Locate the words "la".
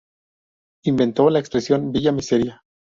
1.29-1.37